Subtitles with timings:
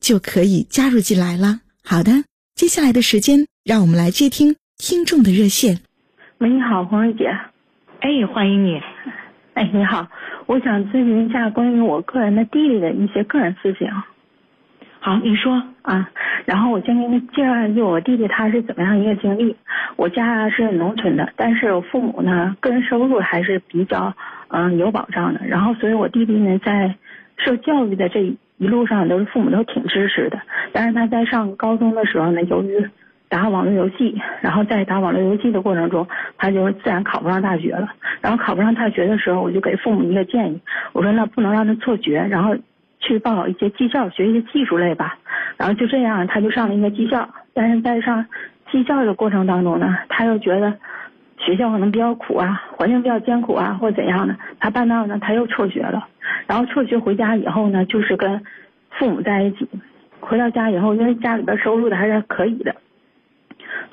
[0.00, 1.60] 就可以加入进来了。
[1.84, 5.80] 好的，接下来的时间，让我们来接听听众的热线。
[6.38, 7.26] 喂，你好，红瑞姐。
[8.00, 8.80] 哎，欢迎你。
[9.54, 10.06] 哎，你好，
[10.46, 13.88] 我想咨询一下关于我个人的弟弟的一些个人事情。
[15.00, 16.10] 好，你说啊。
[16.44, 19.56] 然后我先给你介绍一下我弟弟他是怎么样一个经历。
[19.96, 24.14] 我家是农村的，但是我父母呢个人收入还是比较
[24.48, 25.46] 嗯有保障的。
[25.46, 26.94] 然后，所以我弟弟呢在
[27.38, 28.36] 受教育的这。
[28.58, 30.38] 一路上都是父母都挺支持的，
[30.72, 32.88] 但是他在上高中的时候呢，由于
[33.28, 36.06] 打网络游戏，然后在打网络游戏的过程中，
[36.36, 37.88] 他就自然考不上大学了。
[38.20, 40.60] 然后考不上大学的时候，我就给父母一个建议，
[40.92, 42.56] 我说那不能让他辍学，然后
[43.00, 45.18] 去报考一些技校，学一些技术类吧。
[45.56, 47.28] 然后就这样，他就上了一个技校。
[47.54, 48.24] 但是在上
[48.72, 50.72] 技校的过程当中呢，他又觉得
[51.38, 56.06] 学校可能比较苦啊，环境比较艰苦啊，或者怎样的，他半道呢他又辍学了。
[56.46, 58.42] 然后辍学回家以后呢，就是跟
[58.90, 59.68] 父母在一起。
[60.20, 62.74] 回到家以后，因为家里边收入的还是可以的，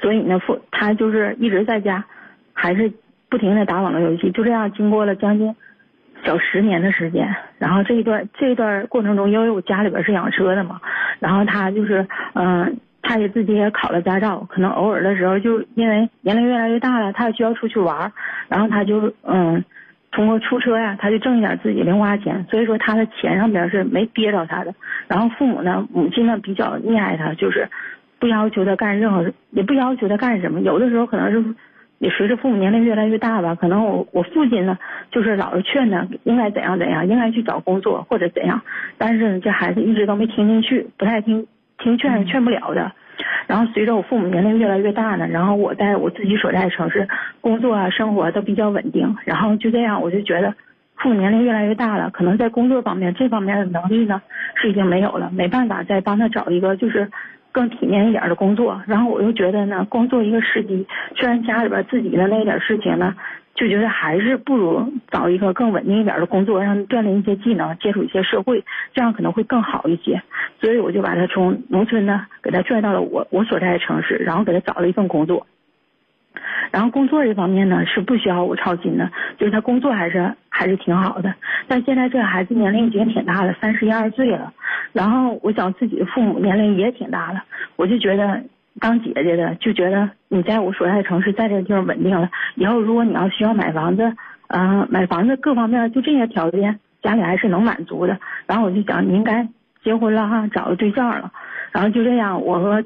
[0.02, 2.04] 所以呢，父他就是一直在家，
[2.52, 2.92] 还是
[3.30, 4.32] 不停的打网络游戏。
[4.32, 5.56] 就这样，经过了将近
[6.26, 7.34] 小十年的时间。
[7.60, 10.82] 然后这一段这一段过程中，因为我家里边是养车的嘛，
[11.20, 14.46] 然后他就是嗯，他也自己也考了驾照。
[14.50, 18.12] 可能偶尔的时候，就因为年龄越来越大了，他也需要出去玩，
[18.50, 19.64] 然后他就嗯。
[20.12, 24.74] 通过出车呀，他就挣一点自己零花钱，所以说他的钱上边是没憋着他的。
[25.10, 27.68] 然后父母呢，母亲呢比较溺爱他，就是
[28.18, 30.62] 不要求他干任何，也不要求他干什么。
[30.62, 31.44] 有的时候可能是
[32.00, 34.78] 也随着父母年龄越来越大吧，可能我我父亲呢
[35.12, 38.62] 就是老是劝他应该怎样怎样，应该去找工作或者怎样。
[38.98, 41.46] 但是这孩子一直都没听进去，不太听
[41.78, 42.92] 听劝，劝不了的。
[43.48, 47.08] 然后随着我父母年龄越来越大呢，然后我在我自己所在的城市
[47.42, 49.16] 工作啊、生活都比较稳定。
[49.24, 50.54] 然后就这样，我就觉得
[50.96, 54.22] 父母年龄越来越大了，可能在工作方面这方面的能力呢
[54.56, 57.10] 是已经没有了，没办法再帮他找一个就是
[57.52, 58.82] 更体面一点的工作。
[58.88, 60.86] 然后我又觉得呢，光做一个司机，
[61.16, 63.16] 虽然家里边自己的那点事情呢。
[63.56, 70.22] 就觉得还是不如找一个更稳定一点的工作，让锻炼一些技能，接触一些社会，这样可能会更好一些。
[70.60, 75.48] 所以我就把他从农村呢，给他拽到了我我所在的城市，然后给他找了一份工作。
[76.72, 81.34] 然后工作这方面呢是不需要我操心的，就是他工作还是还是挺好的。
[81.70, 84.52] 但现在这孩子年龄已经挺大了，三十一二岁了。
[84.92, 87.42] 然后我想自己的父母年龄也挺大了，
[87.78, 88.44] 我就觉得。
[88.80, 92.30] 当姐姐的就觉得你在我所在的城市，在这个地方稳定了。
[92.56, 94.14] 以后如果你要需要买房子，
[94.48, 98.20] 嗯，买房子各方面就这些条件，家里还是能满足的。
[98.46, 99.48] 然后我就想，你应该
[99.82, 101.32] 结婚了哈，找个对象了。
[101.72, 102.84] 然后就这样，我和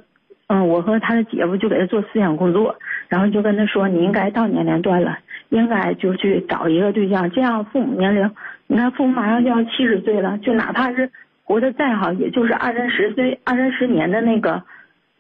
[0.48, 2.76] 嗯，我和他的姐夫就给他做思想工作，
[3.08, 5.18] 然后就跟他说，你应该到年龄段了，
[5.50, 7.32] 应该就去找一个对象。
[7.32, 8.30] 这样父母年龄，
[8.68, 11.10] 你看父母马上就要七十岁了，就哪怕是
[11.44, 14.62] 活得再好，也就是二三十岁、二三十年的那个。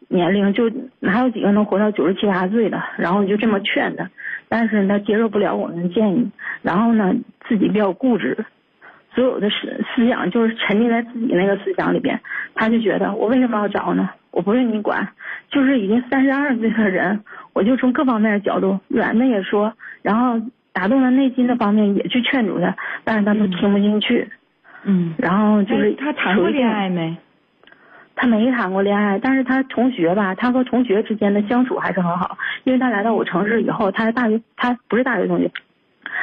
[0.10, 2.82] 年龄就哪有几个能活到九十七八岁的？
[2.98, 4.10] 然后就这么劝他，
[4.50, 6.30] 但是他接受不了我们的建议。
[6.62, 7.14] 然后呢，
[7.48, 8.46] 自己比较固执，
[9.14, 9.56] 所有的思
[9.96, 12.20] 思想就是沉浸在自己那个思想里边。
[12.56, 14.10] 他就觉得我为什么要找呢？
[14.32, 15.08] 我不用你管，
[15.50, 17.24] 就是已经三十二岁的人，
[17.54, 20.42] 我就从各方面的角度，软的也说，然后
[20.74, 24.28] 打动了内心的方面也去劝阻他，但是他都听不进去。
[24.84, 27.16] 嗯，然后就是他谈过恋爱没？
[28.22, 32.38] 他没谈过恋爱，但是他同学吧，他和同学之间的相处还是很好。
[32.66, 35.50] 因为他来到我城市以后，他是大学他不是大学同学，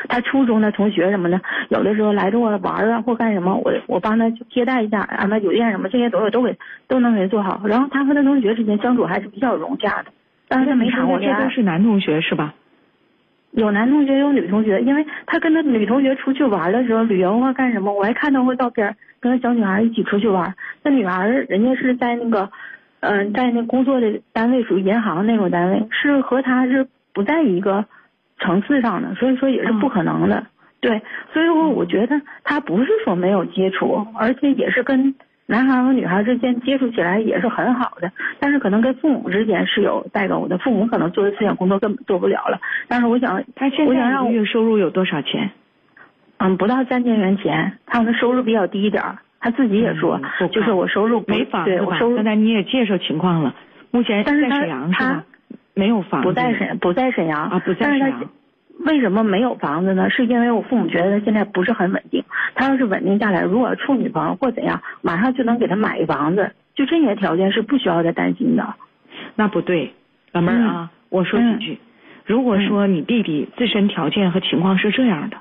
[0.06, 1.40] 他初中的同学什么的，
[1.70, 6.54] 有的时候来这我玩啊或干什么，我我帮他接待一下，安排酒店什么，这些都都给
[6.86, 7.62] 都能给做好。
[7.64, 10.10] 然后他和他同学之间相处还是比较融洽的，
[10.48, 11.38] 但是他没谈过恋爱。
[11.38, 12.52] 这都是男同学是吧？
[13.52, 20.54] 有男同学有女同学，因为他跟他女同学出去玩的时候，旅游啊干什么，我还看到过照片，跟小女孩一起出去玩。
[20.86, 22.48] 那女孩人家是在那个，
[23.00, 27.84] 嗯、在那工作的单位属于银行那种单位，是和他是不在一个
[28.38, 30.46] 层次上的，所以说也是不可能的。
[30.78, 31.02] 对，
[31.32, 35.16] 所以说我觉得他不是说没有接触，而且也是跟
[35.46, 42.60] 男孩和女孩之间接触起来也是很好的，但是可能跟父母之间是有代沟的，父母可能做的思想工作根本做不了了。
[42.86, 45.50] 但是我想，他现我想让我在一个月收入有多少钱？
[46.38, 51.64] 嗯，不到三千元钱，他们的收入比较低一点儿，他自己也说，嗯就是我收入没房？
[51.64, 53.54] 对我收入刚才你也介绍情况了，
[53.92, 55.24] 目前在沈阳是吧他？
[55.72, 56.26] 没有房子。
[56.26, 58.28] 不在沈不在沈阳啊不在沈阳
[58.80, 60.10] 为什么没有房子呢？
[60.10, 62.24] 是因为我父母觉得他现在不是很稳定，
[62.56, 68.74] 他要是稳定下来，如果处女朋友或怎样，马上就能给他买一房子，就这些条件是不需要再担心的。
[69.36, 69.94] 那不对，
[70.32, 71.78] 老妹儿啊，我说几句。
[72.24, 75.36] 如果说你弟弟自身条件和情况是这样的，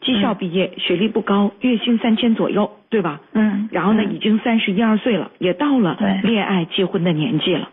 [0.00, 3.20] 技校毕业，学历不高，月薪三千左右，对吧？
[3.32, 7.70] 嗯，然后呢，嗯已经三十一二岁了，也到了恋爱结婚的年纪了。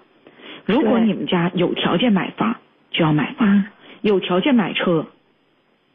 [0.66, 2.56] 如果你们家有条件买房，
[2.92, 3.66] 就要买房；嗯，
[4.02, 5.08] 有条件买车，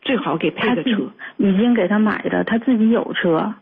[0.02, 1.10] 最好给配个车。
[1.38, 3.54] 已经给他买的，他自己有车。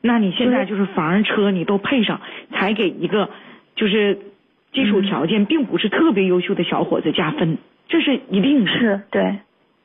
[0.00, 2.20] 那你现在就是房车你都配上，
[2.52, 3.30] 才给一个
[3.74, 4.18] 就是
[4.72, 7.58] 基础条件并不是特别优秀的小伙子加分，
[7.88, 8.70] 这是一定的。
[8.70, 9.38] 是对，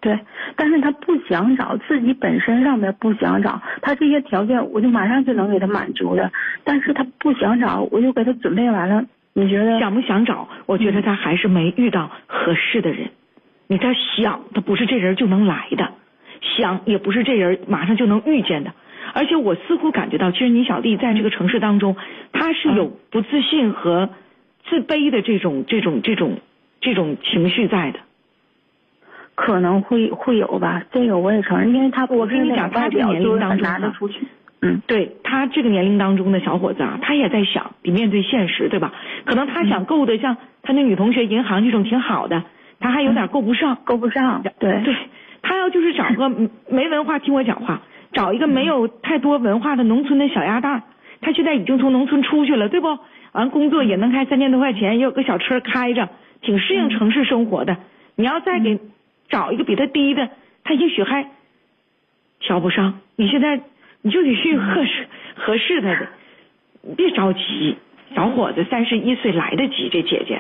[0.04, 0.20] 对，
[0.58, 6.30] 但是他不想找，自己本身上面不想找，他这些条件我就马上就能给他满足的，
[6.66, 9.80] 但是他不想找，我就给他准备完了，你觉得？
[9.80, 10.50] 想不想找？
[10.66, 13.12] 我觉得他还是没遇到合适的人。
[13.68, 15.94] 你他想，他不是这人就能来的，
[16.58, 18.74] 想也不是这人马上就能遇见的。
[19.14, 21.96] 而且我似乎感觉到，其实你小弟在这个城市当中，
[22.34, 24.10] 他是有不自信和
[24.70, 26.40] 自卑的这种这种这种
[26.82, 28.00] 这种情绪在的。
[29.36, 34.26] 可能会会有吧，这个我也承认，因为他不我跟你讲他这个年龄当中啊拿得出去。
[34.62, 38.94] 嗯，对他这个年龄当中的小伙子啊，他也在想，得面对现实，对吧？
[39.26, 42.44] 可能他想够的像他那女同学银行这种挺好的，
[42.80, 43.78] 他还有点够不上。
[43.84, 44.42] 够不上。
[44.60, 44.96] 对对，
[45.42, 47.82] 他要就是找个 嗯没文化，听我讲话，
[48.14, 50.84] 找一个没有太多文化的农村的小鸭蛋，
[51.20, 52.98] 他现在已经从农村出去了，对不？
[53.34, 56.08] 完工作也能开三千多块钱，也有个小车开着，
[56.42, 57.76] 挺适应城市生活的。
[58.16, 58.80] 你要再给
[59.34, 60.30] 找一个比他低的，
[60.64, 61.26] 他也许还
[62.42, 63.00] 瞧不上。
[63.16, 63.60] 你现在
[64.04, 66.08] 你就得去合适合适他的，
[66.84, 67.76] 你别着急，
[68.16, 70.40] 小伙子三十一岁来得及，这姐姐。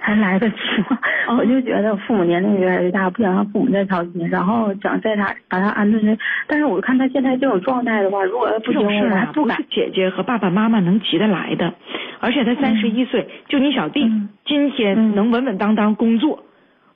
[0.00, 0.56] 还来得及
[0.88, 0.96] 吗？
[1.28, 6.16] 嗯 我就觉得父母年龄越来越大，不想让父母再操心，然后想在他把他安顿在。
[6.46, 9.64] 但是我看他现在这种状态的话，如果不这行，不是。
[9.70, 11.74] 姐姐和爸爸妈妈能急得来的。
[12.20, 16.44] 而且他三十一岁，就你小弟、嗯今天嗯能稳稳当当工作，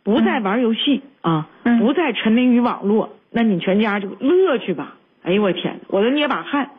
[0.05, 4.95] 不再玩游戏、啊，嗯不再沉迷于网络，那你全家就乐去吧。
[5.23, 6.71] 哎呦我天，我都捏把汗。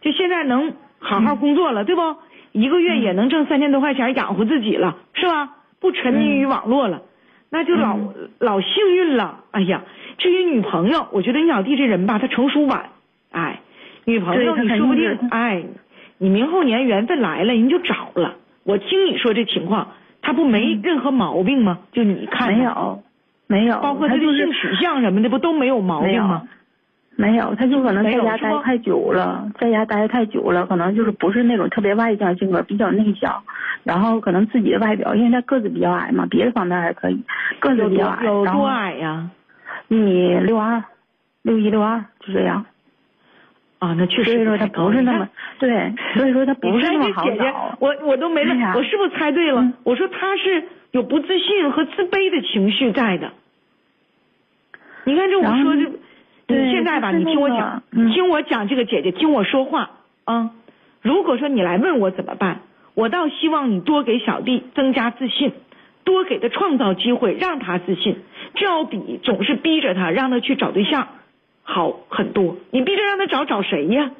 [0.00, 2.02] 就现在能好好工作了，对不？
[2.52, 5.56] 一个月也能挣三千多块钱养活自己了，是吧？
[5.80, 7.02] 不沉迷于网络了，
[7.50, 7.98] 那就老、
[8.38, 9.44] 老幸运了。
[9.50, 9.82] 哎呀，
[10.16, 12.90] 至于女朋友，我觉得你小弟这人吧，他成熟晚，
[13.32, 13.60] 哎，
[14.04, 15.64] 女朋友你说不定哎，
[16.18, 18.36] 你明后年缘分来了，人就找了。
[18.64, 19.88] 我听你说这情况，
[20.28, 21.78] 他不没任何毛病吗？
[21.90, 23.02] 就你看，没，有，
[23.46, 26.42] 没有，包括他的性取向什么的，不都没有毛病吗？
[27.16, 33.42] 没有，他就可能在家待太久了，在家待太久了，可能就是不是那种特别外向性格，比较内向，
[33.84, 37.24] 然后可能自己的外表，因为他个子比较矮嘛，别的方面还可以，
[37.58, 39.30] 个子比较矮，有多矮呀？
[39.88, 40.84] 一米六二，
[41.40, 42.66] 六一六二就这样，
[43.78, 45.28] 啊，那确实所以说他不是那么
[45.60, 49.60] 对，所以说他不是那么姐姐，，我我都没了，我是不是猜对了？
[49.62, 53.30] 嗯我说他是有不自信和自卑的情绪在的。
[55.04, 59.90] 你看这我说这，你现在吧，你听我讲，嗯听我讲这个姐姐，听我说话
[60.24, 60.50] 啊。
[61.00, 62.62] 如果说你来问我怎么办，
[62.94, 65.52] 我倒希望你多给小弟增加自信，
[66.04, 68.16] 多给他创造机会，让他自信，
[68.54, 71.06] 这要比总是逼着他让他去找对象
[71.70, 72.56] 好很多。
[72.70, 74.10] 你逼着让他找找谁呀？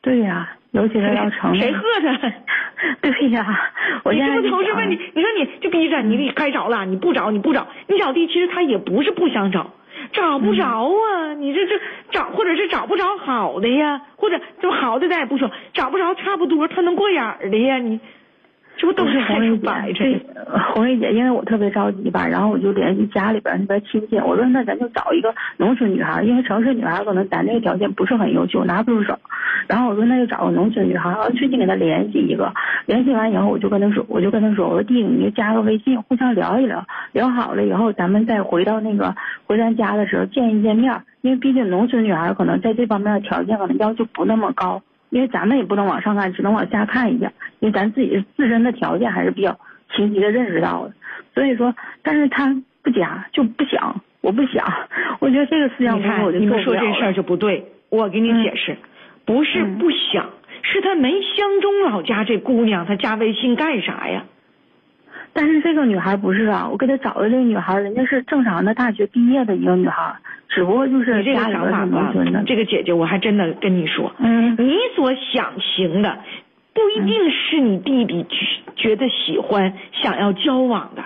[0.00, 2.32] 对呀、尤其是要承认谁喝他？
[3.02, 3.72] 对呀、
[4.04, 9.70] 我这不同事问你，你说你就逼着你，你该找了，你不找你不找，你小弟其实他也不是不想找，
[10.12, 11.78] 找不着啊，你这这
[12.10, 18.00] 找或者是找不着好的呀，或者就好的咱也不说，找不着差不多他能过眼儿的呀，你
[18.78, 20.20] 这不都是红瑞姐 这
[20.72, 29.18] 红瑞姐，因为我特别着急吧，然后我就联系家里边那边亲戚，我说那咱就找一个农村女孩，因为城市女孩可能咱这个条件不是很优秀，拿不出手。
[29.66, 32.54] 然后我说那就找个农村女孩，我最近给她联系一个，
[32.86, 39.12] 联系完以后我就跟她说，我就跟她说，我说弟，你就加个微信，互相聊一聊，聊好了以后咱们再回到那个
[39.44, 44.80] 回咱家的时候见一见面，因为毕竟农村女孩可能在这方面的条件可能要求不那么高。
[45.10, 49.58] 因为咱们也不能往上看，只能往下看一下，因为咱自己自身的条件还是比较
[49.94, 50.94] 清晰的认识到的，
[51.34, 54.66] 所以说，但是他不加就不想，我不想，
[55.20, 58.76] 我觉得这个思想我就你们说这事儿就不对，我给你嗯解释，
[59.24, 60.30] 不是嗯不想，
[60.62, 64.24] 是他没相中老家这姑娘，他加微信干啥呀？
[65.32, 70.16] 但是这个女孩不是啊，我给她找的这个女孩，人家是正常的大学毕业的一个女孩，
[70.48, 72.12] 只不过就是你这想法吧。
[72.46, 76.18] 这个姐姐，我还真的跟你说，嗯你所想行的，
[76.74, 78.36] 不一定是你弟弟觉
[78.76, 81.04] 觉得喜欢、想要交往的。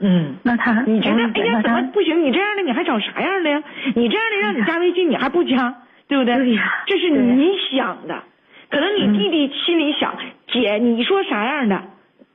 [0.00, 2.22] 嗯，那他，你觉得嗯哎呀怎么不行？
[2.22, 3.60] 你这样的你还找啥样的呀？
[3.96, 5.74] 你这样的让你加微信你还不加，
[6.06, 6.36] 对不对？
[6.36, 8.22] 对呀这是你想的，
[8.70, 10.14] 可能你弟弟心里想，
[10.48, 11.82] 姐你说啥样的，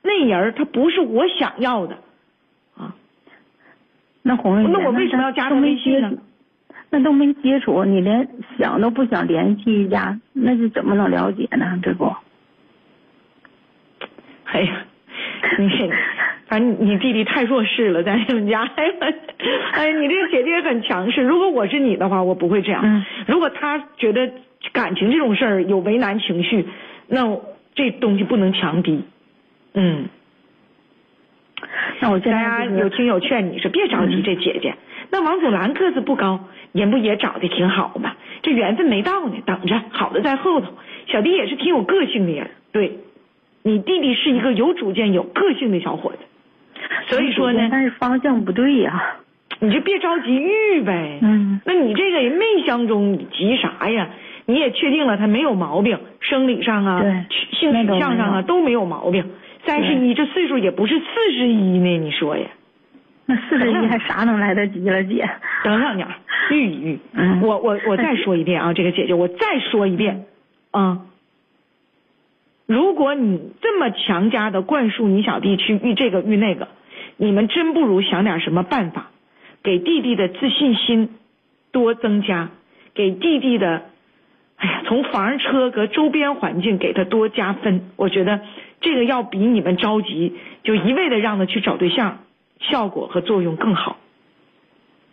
[0.01, 1.97] 那人儿他不是我想要的
[2.75, 2.95] 啊。
[4.21, 6.11] 那红瑞，那我为什么要加她都没微信呢？
[6.89, 11.79] 那都没接触，你连想都不想联系一下，那是怎么能了解呢？
[11.81, 12.15] 对不？
[14.45, 14.85] 哎呀，
[15.57, 15.91] 你
[16.45, 18.69] 反正你弟弟太弱势了，在你们家。
[19.73, 21.23] 哎你这个姐姐很强势。
[21.23, 22.81] 如果我是你的话，我不会这样。
[22.83, 24.31] 嗯如果他觉得
[24.71, 26.65] 感情这种事儿有为难情绪，
[27.07, 27.39] 那
[27.75, 29.03] 这东西不能强逼。
[29.73, 30.05] 嗯，
[31.99, 34.75] 那我现大家有听友劝你说别着急，嗯这姐姐。
[35.09, 36.39] 那王祖蓝个子不高，
[36.71, 38.15] 人不也长得挺好吗？
[38.41, 40.73] 这缘分没到呢，等着，好的在后头。
[41.07, 42.99] 小弟也是挺有个性的人，对，
[43.61, 46.17] 你弟弟是一个有主见、有个性的小伙子，
[47.09, 49.17] 所以说呢，但是方向不对呀、
[49.59, 51.19] 你就别着急遇呗。
[51.21, 54.09] 嗯那你这个人没相中，你急啥呀？
[54.45, 57.11] 你也确定了他没有毛病，生理上啊对，
[57.57, 59.31] 性取向上啊那都没有毛病。
[59.65, 62.47] 三十一这岁数也不是四十一呢，你说呀？
[63.25, 65.29] 那四十一还啥能来得及了，姐？
[65.63, 66.05] 等两年
[66.51, 66.99] 遇一遇。
[67.13, 70.25] 嗯我我我再说一遍啊，这个姐姐，我再说一遍
[70.71, 71.05] 啊。
[72.65, 76.67] 如果你这么强加的灌输你小弟去遇这个遇那个，
[77.15, 79.11] 你们真不如想点什么办法，
[79.63, 81.09] 给弟弟的自信心
[81.71, 82.49] 多增加，
[82.93, 83.83] 给弟弟的，
[84.63, 87.91] 哎呀，从房车和周边环境给他多加分。
[87.97, 88.39] 我觉得
[88.79, 92.19] 这个要比你们着急就一味的让他去找对象，
[92.61, 93.97] 效果和作用更好。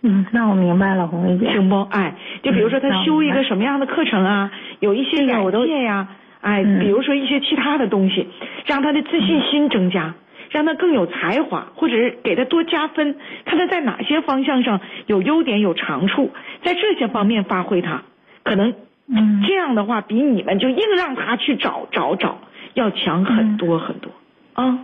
[0.02, 1.50] 嗯，那我明白了，红瑞姐。
[1.50, 1.80] 行不？
[1.90, 6.08] 哎，就比如说他修一个什么样的课程啊，有一些眼界呀，
[6.40, 8.28] 哎，嗯比如说一些其他的东西，
[8.66, 10.14] 让他的自信心增加，
[10.50, 16.30] 让他更有才华，或者是给他多加分，看他在哪些方向上有优点有长处，
[16.62, 18.04] 在这些方面发挥他，
[18.44, 18.74] 可能
[19.12, 22.38] 嗯这样的话比你们就硬让他去找找找
[22.74, 24.10] 要强很多很多
[24.54, 24.78] 啊。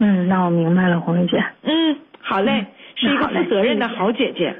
[0.00, 1.42] 嗯，那我明白了，红梅姐。
[1.62, 4.54] 嗯，好嘞，嗯是一个负责任的好姐姐。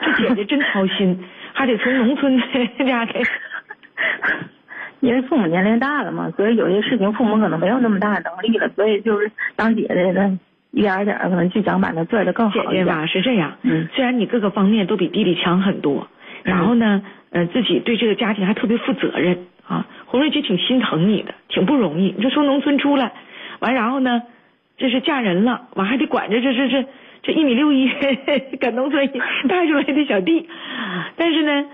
[0.00, 2.40] 这姐姐真操心， 还得从农村
[2.78, 3.22] 这样给。
[5.00, 10.38] 因为父母年龄大了嘛，所以有些事情父母可能没有那么大的能力了，所以就是当姐姐的，
[10.70, 12.72] 一点一点儿可能就想把它做的更好一点。
[12.72, 16.08] 姐姐吧是这样，嗯虽然你各个方面都比弟弟强很多，
[16.44, 17.02] 嗯然后呢，
[17.34, 19.88] 呃，自己对这个家庭还特别负责任啊。
[20.06, 22.14] 红瑞姐挺心疼你的，挺不容易。
[22.16, 23.12] 你说从农村出来，
[23.58, 24.22] 完然后呢，
[24.78, 26.86] 这是嫁人了，完还得管着这这这
[27.24, 27.90] 这一米六一
[28.60, 29.10] 搁农村
[29.48, 30.48] 带出来的小弟，
[31.16, 31.66] 但是呢，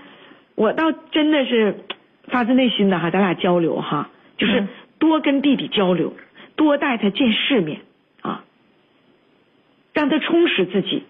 [0.55, 1.75] 我倒真的是
[2.29, 6.15] 发自内心的哈，咱俩交流哈，就是嗯多跟弟弟交流，
[6.55, 7.81] 多带他见世面
[8.23, 8.43] 啊，
[9.93, 11.03] 让他充实自己。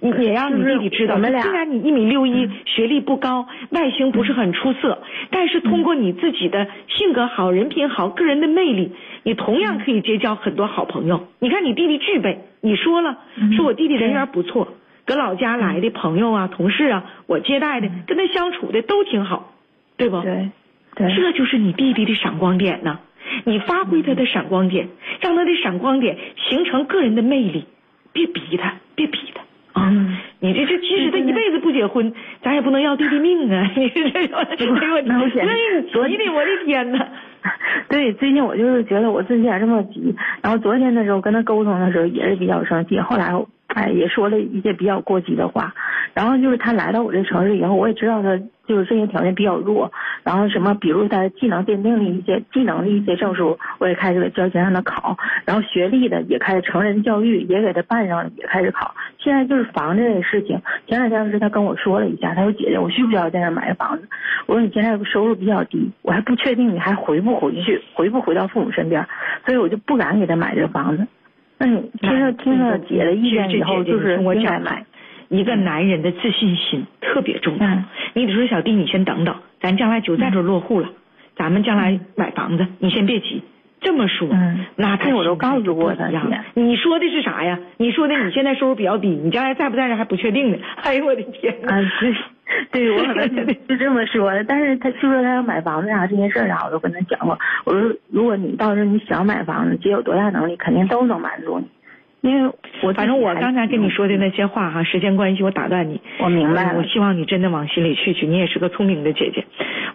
[0.00, 8.92] 你也让你弟弟知道，我们俩虽然你一米六一，学历不高，外形不是很出色，但是通过你自己的性格好、人品好、个人的魅力，
[9.22, 11.28] 你同样可以结交很多好朋友。
[11.38, 14.68] 你看你弟弟具备，你说了，嗯说我弟弟人缘不错，
[15.04, 19.52] 搁老家来的朋友啊、同事啊，我接待的，跟他相处的都挺好，
[19.96, 20.20] 对不？
[20.22, 20.50] 对
[20.96, 22.98] 对，这就是你弟弟的闪光点呢。
[23.44, 24.88] 你发挥他的闪光点，
[25.20, 27.64] 让他的闪光点形成个人的魅力，
[28.12, 29.42] 别逼他，别逼他
[29.72, 29.88] 啊！
[29.90, 32.12] 嗯你这这即使他一辈子不结婚，
[32.42, 33.70] 咱也不能要弟弟命啊！
[33.76, 35.52] 你这这，哎呦我那我简直那
[36.08, 37.08] 你急的我的天哪！
[37.90, 43.34] 对，最近我就是觉得我自己也这么急，然后昨天的时候跟他沟通的时候也是比较生气，后来
[43.68, 45.74] 哎也说了一些比较过激的话，
[46.14, 49.90] 然后就是他来到我这城市以后，我也知道他就是这些条件比较弱，
[50.22, 64.08] 然后什么比如他技能鉴定的一些技能的一些证书，我也开始给交钱让他考，然后学历的也开始成人教育也给他办上了，也开始考，现在就是房子这个事情，前两天是他跟我说了一下，他说姐姐我需不需要在那买个房子？
[64.46, 69.06] 我说你现在收入比较低，我还不确定你还回不回去，回不回到父母身边，
[69.46, 71.06] 所以我就不敢给他买这个房子。
[71.58, 74.84] 那你听着听着姐的意见以后，就是应该买。
[75.30, 77.66] 一个男人的自信心特别重要。
[77.66, 80.90] 嗯你得说小弟，你先等等，咱将来就在这落户了，
[81.36, 83.42] 咱们将来买房子，你先别急。
[83.80, 86.08] 这么说，嗯那他我都告诉过他
[86.54, 87.58] 你说的是啥呀？
[87.78, 90.58] 你说的你现在收入比较低，你将来在不在这还不确定呢。
[90.82, 91.76] 哎呦我的天哪！
[91.76, 91.90] 啊，
[92.72, 97.38] 对，对我可能 是就这么说的，但是他就说他要买房子啥这些事儿啥，我都跟他讲过。
[97.64, 101.66] 我说，如果你到时候你想买房子，姐有多大能力，肯定都能满足你。
[102.22, 106.00] 因为我反正我刚才跟你说的那些话哈，时间关系我打断你。
[106.18, 109.44] 我明白了我希望你真的往心里去去，你也是个聪明的姐姐。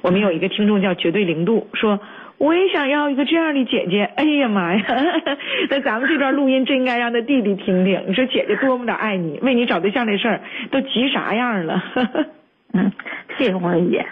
[0.02, 2.00] 我们有一个听众叫绝对零度，说
[2.38, 4.04] 我也想要一个这样的姐姐。
[4.16, 4.84] 哎呀妈呀，
[5.70, 8.04] 那咱们这段录音真应该让他弟弟听听。
[8.08, 10.42] 你说姐姐多么的爱你，为你找对象这事儿
[10.72, 11.84] 都急啥样了？
[12.74, 12.92] 嗯，
[13.38, 14.06] 谢谢红瑞姐。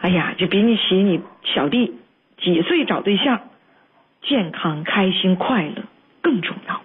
[0.00, 1.94] 哎呀，这比你喜你小弟
[2.38, 3.40] 几岁找对象，
[4.22, 5.84] 健康、开心、快乐
[6.20, 6.82] 更重要。